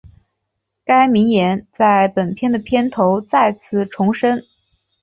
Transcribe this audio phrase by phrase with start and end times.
[0.83, 4.43] 该名言在本片的片头再次重申。